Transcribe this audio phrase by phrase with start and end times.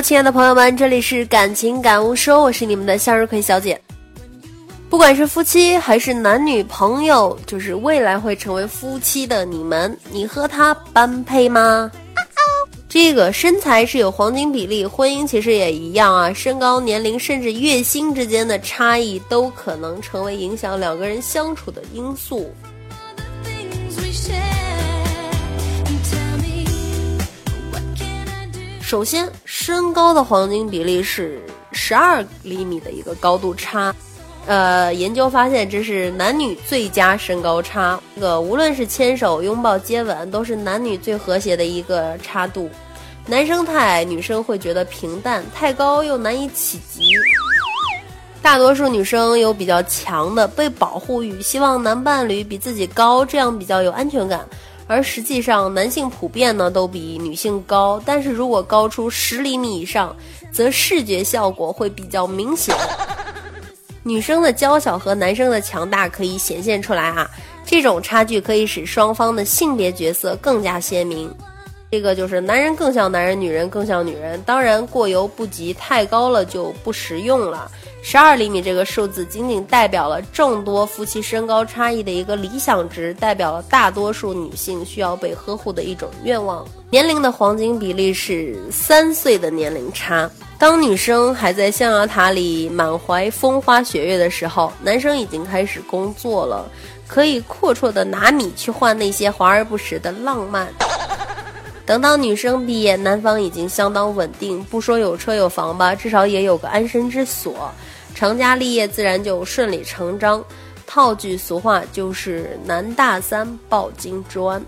[0.00, 3.80] 亲爱的朋友们，这里是感情感悟说，我是你们的向日葵小姐。
[4.88, 11.90] 不管是夫妻还是男女朋友，就是未来会成为夫妻的你们，你和他般配吗？
[12.88, 16.32] 这个身材是有黄金比例，婚姻其实也一样啊。
[16.32, 22.50] 身高、年龄甚至月薪之间的差异，都可能成为影响两个人相处的因素。
[28.88, 33.94] 首先，身高的黄金比例是十二厘米的一个高度差。
[34.46, 38.00] 呃，研究发现这是男女最佳身高差。
[38.14, 42.70] 这个无论是牵手、拥抱、接吻，都是男女最和谐的一个差度。
[43.26, 47.12] 男生太矮，女生会觉得平淡；太高又难以企及。
[48.40, 54.48] 大多数女生有比较强的被保护欲，希望男伴侣比自己高，这样比较有安全感。
[54.88, 60.16] 而实际上，男性普遍呢都比女性高，但是如果高出十厘米以上，
[60.50, 62.74] 则视觉效果会比较明显。
[64.02, 67.30] 女生的娇小和男生的强大可以显现出来啊，
[67.66, 71.30] 这种差距可以使双方的性别角色更加鲜明。
[71.90, 74.40] 这个就是男人更像男人，女人更像女人。
[74.42, 77.70] 当然过犹不及，太高了就不实用了。
[78.00, 86.66] 十二厘米这个数字仅仅代表了众多夫妻身高差异的一个理想值，代表了大多数女性需要被呵护的一种愿望。
[86.90, 90.30] 年龄的黄金比例是三岁的年龄差。
[90.58, 96.66] 当女生还在象牙塔里满怀风花雪月的时候，男生已经开始工作了，
[97.06, 100.66] 可以阔绰的拿米去换那些华而不实的浪漫。
[101.84, 107.72] 等到女生毕业，男方已经相当稳定，不说有车有房吧，至少也有个安身之所，
[108.18, 110.44] 成家立业自然就顺理成章。
[110.84, 114.60] 套句俗话，就是男大三抱金砖。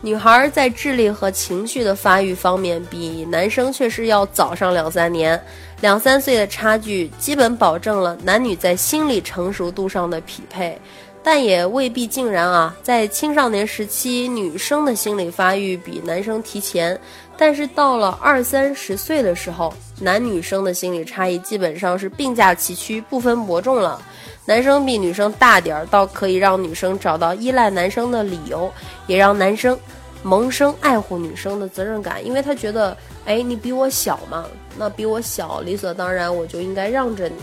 [0.00, 5.38] 女孩在智力和情绪的发育方面，比男生确实要早上两三年，
[5.82, 10.80] 两三岁的差距，基本保证了男女在心理成熟度上的匹配。
[11.30, 16.98] 但也未必尽然啊，在青少年时期，女生的心理发育比男生提前，
[17.36, 24.00] 但是到了二三十岁的时候，男女生的心理差异基本上是并驾齐驱，不分伯仲了。
[24.46, 28.72] 男生比女生大点儿，倒可以让女生找到依赖男生的理由，
[29.06, 29.78] 也让男生
[30.22, 32.96] 萌生爱护女生的责任感，因为他觉得，
[33.26, 34.46] 哎，你比我小嘛，
[34.78, 37.36] 那比我小，理所当然我就应该让着你。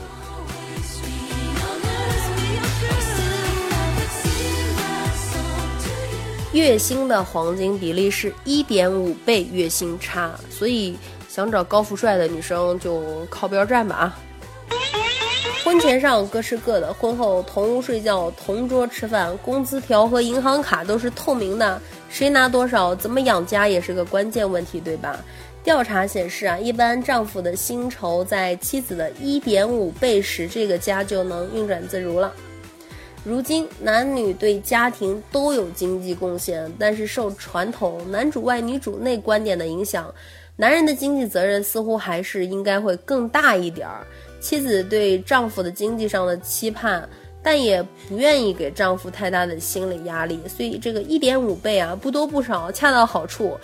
[6.55, 10.95] 月薪的黄金比例是一点五倍月薪差，所以
[11.27, 14.17] 想找高富帅的女生就靠边站吧啊！
[15.65, 25.19] 婚前上各吃各的，婚后同屋睡觉、同桌吃饭，工资条和银行卡都是透明的，谁拿多少、怎么养家也是个关键问题，对吧？
[25.61, 32.33] 调查显示啊，一般丈夫的薪酬在妻子的一点五倍时，这个家就能运转自如了。
[33.25, 40.13] 如今，男女对家庭都有经济贡献，但是受传统“男主外女主内”观点的影响，
[40.55, 44.05] 男人的经济责任似乎还是应该会更大一点儿。
[44.39, 47.09] 妻子对丈夫的经济上的期盼，
[47.41, 53.57] 但也不愿意给丈夫太大的心理压力，所以这个一点五倍啊，不多不少，恰到好处。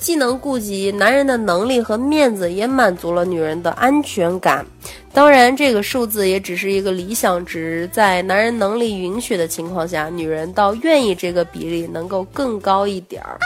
[0.00, 4.66] 既能顾及男人的能力和面子，也满足了女人的安全感。
[5.12, 13.38] 当然，这个数字也只是一个理想值，在男人能力允许的情况下，女人倒愿意这个比例能够更高一点儿。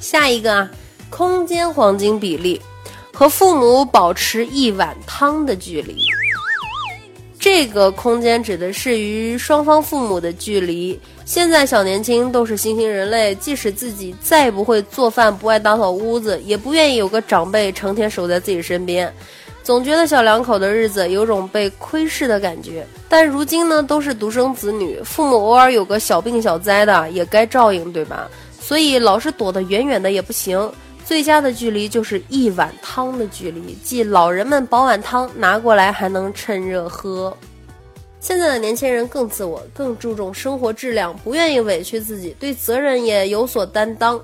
[0.00, 0.70] 下一个啊，
[1.10, 2.58] 空间黄金比例，
[3.12, 6.02] 和父母保持一碗汤的距离。
[7.50, 11.00] 这个空间指的是与双方父母的距离。
[11.24, 19.10] 现在小年轻都是新型人类，即使自己再不会做饭、不爱打扫屋子，也不愿意有个长辈成天守在自己身边，
[19.62, 22.86] 总觉得小两口的日子有种被窥视的感觉。
[23.08, 28.28] 但如今呢，都是独生子女，父母偶尔有个小病小灾的，也该照应，对吧？
[28.60, 30.70] 所以老是躲得远远的也不行。
[31.08, 37.34] 最佳的距离就是一碗汤的距离，即老人们煲碗汤拿过来还能趁热喝。
[38.20, 44.22] 现在的年轻人更自我，更注重生活质量，不愿意委屈自己，对责任也有所担当。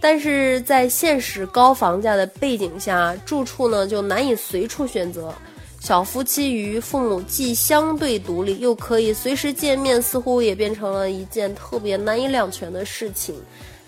[0.00, 5.32] 但是在现实高房价的背景下，住处呢就难以随处选择。
[5.80, 13.34] 小夫妻与父母既相对独立，又可以随时见面，似乎也变成了一件特别难以两全的事情。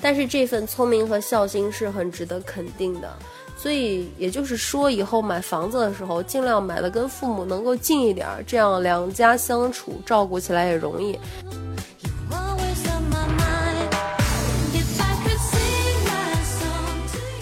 [0.01, 3.15] 但是这份聪明和孝心是很值得肯定的。
[3.59, 11.17] 所以也就是说，以后买房子的时候，尽量买的跟父母能够近一点，这样两家相处照顾起来也容易。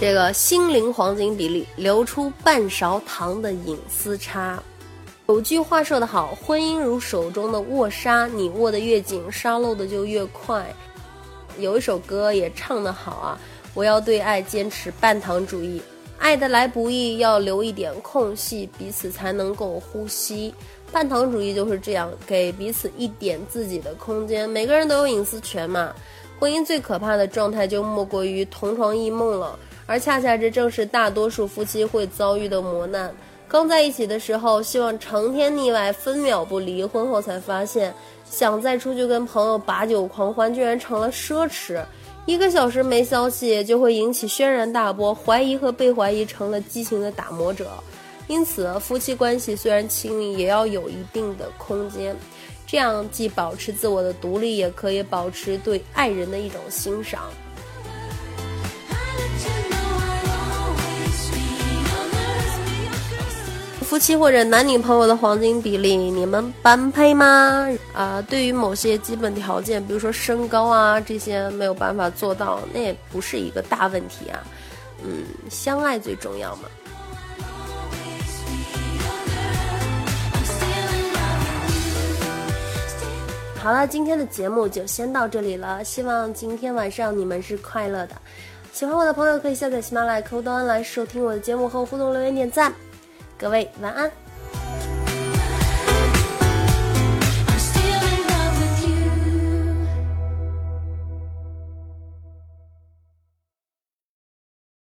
[0.01, 4.59] 这个心灵黄金比例，留出半勺糖的隐私差。
[5.29, 10.75] 有句话说得好，婚姻如手中的握沙，你握得越紧，沙漏的就越快。
[11.59, 13.39] 有一首歌也唱得好啊，
[13.75, 15.83] 我要对爱坚持半糖主义。
[16.19, 20.55] 爱的来不易，要留一点空隙，彼此才能够呼吸。
[20.91, 24.49] 半糖主义就是这样，给彼此一点自己的空间。
[24.49, 25.93] 每个人都有隐私权嘛。
[26.39, 29.59] 婚姻最可怕的状态就莫过于同床异梦了，
[29.91, 33.13] 而恰恰这正是大多数夫妻会遭遇的磨难。
[33.49, 37.93] 刚在一起的时候，希望成天腻歪，分秒不离；婚后才发现，
[38.25, 41.83] 想再出去跟朋友把酒狂欢，居然成了奢侈。
[42.25, 47.69] 一个小时没消息就会引起轩然大波，怀疑和被怀疑成了激情的打磨者，
[48.29, 52.15] 因此夫妻关系虽然亲密，也要有一定的空间，
[52.65, 57.23] 这样既保持自我的独立，也可以保持对爱人的一种欣赏。
[63.91, 67.67] 夫妻或者男女朋友的黄金比例，你们般配吗？
[67.93, 74.39] 啊，对于某些基本条件，比如说身高啊这些没有办法做到，那也不是一个大问题啊。
[75.03, 76.69] 嗯，相爱最重要嘛。
[83.57, 85.83] 好了，今天的节目就先到这里了。
[85.83, 88.15] 希望今天晚上你们是快乐的。
[88.73, 92.73] 喜欢我的朋友可以下载喜马拉雅客户端来收听我的节目和我互动留言点赞。
[93.41, 94.13] 各位晚安。